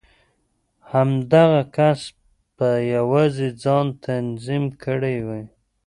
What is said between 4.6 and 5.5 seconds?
کړی و.